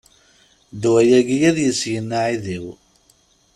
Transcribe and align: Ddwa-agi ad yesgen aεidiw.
Ddwa-agi 0.73 1.37
ad 1.49 1.57
yesgen 1.65 2.09
aεidiw. 2.19 2.67